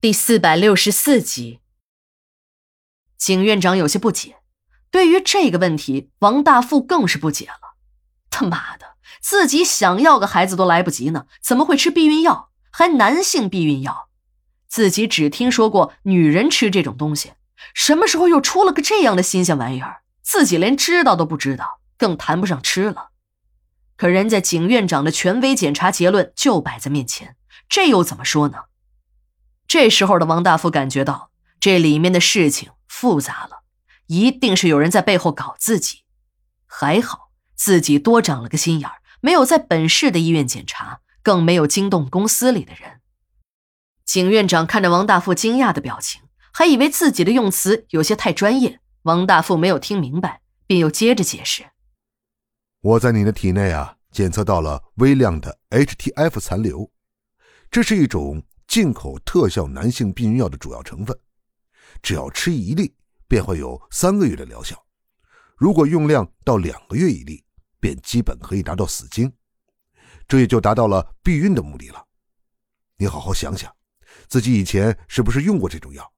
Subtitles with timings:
[0.00, 1.58] 第四百六十四集，
[3.16, 4.36] 景院长有些不解。
[4.92, 7.74] 对于这个问题，王大富更是不解了。
[8.30, 12.50] 他妈的，自己想要个孩子都来不及呢，怎么会吃避孕药？
[12.70, 14.08] 还男性避孕药？
[14.68, 17.32] 自己只听说过女人吃这种东西，
[17.74, 20.02] 什么时候又出了个这样的新鲜玩意儿？
[20.22, 23.08] 自己连知道都不知道，更谈不上吃了。
[23.96, 27.34] 可人家景院长的权威检查结论就摆在面前，
[27.68, 28.58] 这又怎么说呢？
[29.68, 31.30] 这时候的王大富感觉到
[31.60, 33.64] 这里面的事情复杂了，
[34.06, 36.04] 一定是有人在背后搞自己。
[36.66, 43.00] 还好自己多长了个心眼儿，没有在本市的医院检查，更没有惊动公司里的人。
[44.06, 48.80] 景院长看着王大富惊讶的表情，还以为自己的用词有些太专业。
[49.02, 51.66] 王大富没有听明白，便又接着解释
[52.80, 56.90] ：“我在你的体内啊，检测到了微量的 HTF 残留，
[57.70, 61.18] 这是一种。”进口特效男性避孕药的主要成分，
[62.02, 62.94] 只要吃一粒，
[63.26, 64.76] 便会有三个月的疗效；
[65.56, 67.42] 如果用量到两个月一粒，
[67.80, 69.32] 便基本可以达到死精，
[70.28, 72.06] 这也就达到了避孕的目的了。
[72.98, 73.74] 你好好想想，
[74.28, 76.12] 自己以前是不是用过这种药？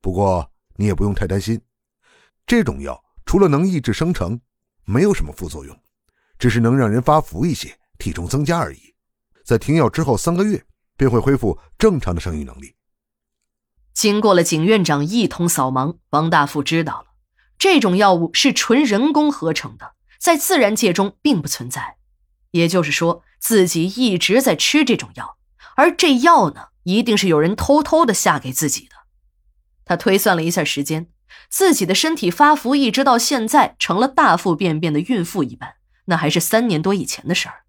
[0.00, 1.60] 不过你也不用太担心，
[2.46, 4.40] 这种药除了能抑制生成，
[4.84, 5.76] 没有什么副作用，
[6.38, 8.94] 只是能让人发福一些，体重增加而已。
[9.44, 10.64] 在停药之后三个月。
[10.96, 12.74] 便会恢复正常的生育能力。
[13.92, 17.06] 经过了景院长一通扫盲，王大富知道了，
[17.58, 21.96] 这种药物是纯人工合成的，在自然界中并不存在。
[22.50, 25.36] 也就是说，自己一直在吃这种药，
[25.76, 28.94] 而这药呢，一定是有人偷偷的下给自己的。
[29.84, 31.08] 他推算了一下时间，
[31.48, 35.74] 自己的身体发福一直到现在成了大腹便便的孕妇一般，
[36.06, 37.64] 那还是三年多以前的事儿。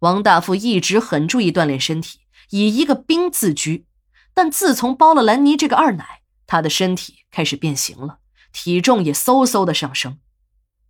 [0.00, 2.20] 王大富一直很注意锻炼身体。
[2.50, 3.86] 以一个兵自居，
[4.34, 8.18] 但自从包了兰妮这个二奶，他的身体开始变形了，
[8.52, 10.18] 体重也嗖嗖的上升。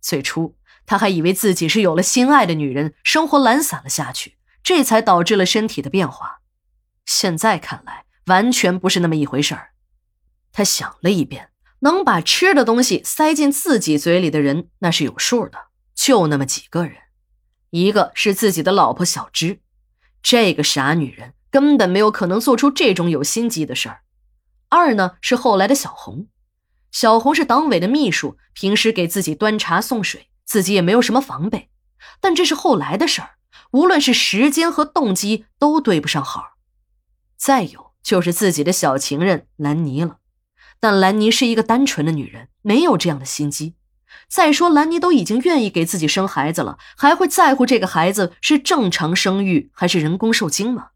[0.01, 6.41] 最初他还以为自己是有了心爱的女人，生活懒散了下去，这才导致了身体的变化。
[7.05, 9.73] 现在看来，完全不是那么一回事儿。
[10.51, 16.97] 他想了一遍，能把吃的东西塞进自己嘴里的人，那是有数的，就那么几个人。
[17.69, 19.61] 一个是自己的老婆小芝，
[20.21, 21.33] 这个傻女人。
[21.51, 24.01] 根本没有可能做出这种有心机的事儿。
[24.69, 26.27] 二呢是后来的小红，
[26.91, 31.69] 小红是党委的秘书，平时给自己端茶送水，自己也没有什么防备。
[32.19, 33.31] 但这是后来的事儿，
[33.71, 36.53] 无论是时间和动机都对不上号。
[37.37, 40.17] 再有就是自己的小情人兰妮了，
[40.79, 43.75] 但兰妮是一个单纯的女人，没有这样的心机。
[44.27, 50.89] 再说兰妮都已经愿意给自己生孩子了，还会在乎这个孩子是正常生育还是人工受精吗？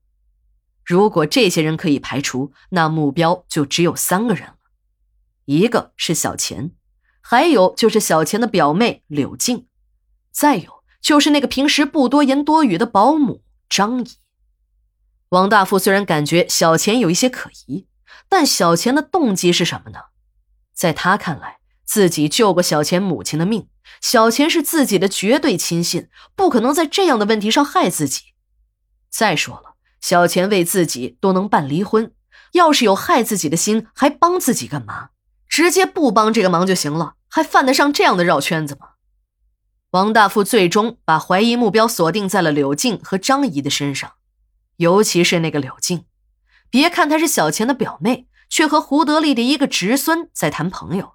[0.85, 4.55] 如果这些人可以排除，那目标就只有三个人了，
[5.45, 6.71] 一个是小钱，
[7.21, 9.67] 还有就是小钱的表妹柳静，
[10.31, 14.17] 再有就是那个平时不多言多语的保姆张姨。
[15.29, 17.87] 王大富虽然感觉小钱有一些可疑，
[18.29, 19.99] 但小钱的动机是什么呢？
[20.73, 23.67] 在他看来，自己救过小钱母亲的命，
[24.01, 28.21] 小钱是自己的绝对亲信，不可能在这样的问题上害自己。
[29.09, 29.74] 再说了。
[30.05, 32.11] 小钱为自己都能办离婚，
[32.51, 35.09] 要是有害自己的心，还帮自己干嘛？
[35.49, 38.89] 直接不帮这个忙就行了，还犯得上这样的绕圈子吗？
[39.89, 44.11] 王大富最终把怀疑目标锁定在了柳静和张姨的身上，
[44.77, 46.05] 尤其是那个柳静。
[46.69, 51.13] 别看她是小钱的表妹，却和胡德利的一个侄孙在谈朋友，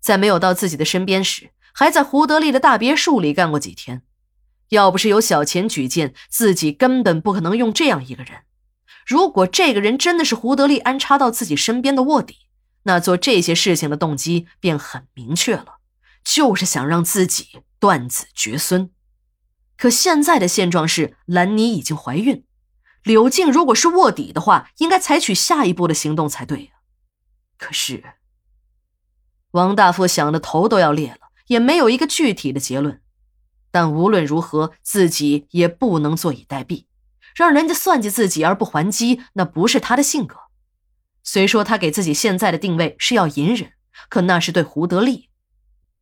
[0.00, 4.02] 在没有到自己的身边时，还在胡德利的大别墅里干过几天。
[4.70, 8.42] 要不是有小钱举荐，自己根本不可能用这样一个人。
[9.06, 12.48] 如果这个人真的是胡德利安插到自己身边的卧底，
[12.82, 15.76] 那做这些事情的动机便很明确了，
[16.24, 18.90] 就是想让自己断子绝孙。
[19.76, 22.44] 可现在的现状是，兰妮已经怀孕，
[23.04, 26.70] 柳静如果是卧底的话，应该采取下一步的行动才对呀。
[27.58, 28.02] 可是，
[29.52, 33.00] 王大富想的头都要裂了，也没有一个具体的结论。
[33.70, 36.86] 但无论如何，自己也不能坐以待毙，
[37.34, 40.36] 让人家算计自己而不还击，那不是他的性格。
[41.22, 43.72] 虽说他给自己现在的定位是要隐忍，
[44.08, 45.28] 可那是对胡德利，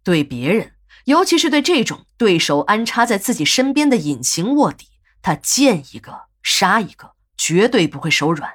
[0.03, 0.73] 对别人，
[1.07, 4.89] 尤其是对这种对手安插在自己身边的隐形卧底，
[5.23, 8.55] 他见一个杀一个，绝对不会手软。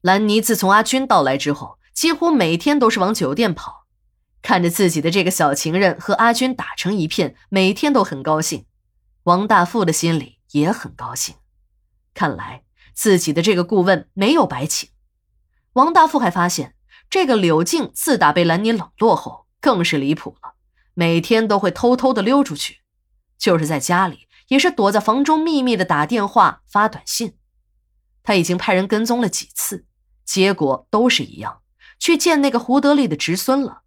[0.00, 3.81] 兰妮自从阿军到来之后，几乎每天都是往酒店跑。
[4.42, 8.66] 看着自己的这个小情人和阿军打成一片，每天都很高兴。
[9.22, 11.36] 王大富的心里也很高兴，
[12.12, 14.90] 看来自己的这个顾问没有白请。
[15.74, 16.74] 王大富还发现，
[17.08, 20.54] 这个柳静自打被兰妮冷落后，更是离谱了，
[20.94, 22.80] 每天都会偷偷的溜出去，
[23.38, 27.36] 就是在家里，也是躲在房中秘密的打电话发短信。
[28.24, 29.86] 他已经派人跟踪了几次，
[30.24, 31.62] 结果都是一样，
[31.98, 33.81] 去见那个胡德利的侄孙了。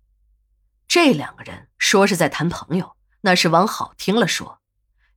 [0.87, 4.59] 这两个人说是在谈朋友，那是往好听了说。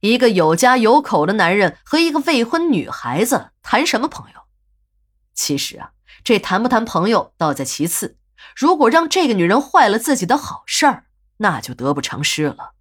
[0.00, 4.43] 一个有家有口的男人和一个未婚女孩子谈什么朋友？
[5.35, 5.91] 其实啊，
[6.23, 8.17] 这谈不谈朋友倒在其次。
[8.55, 11.06] 如果让这个女人坏了自己的好事儿，
[11.38, 12.75] 那就得不偿失了。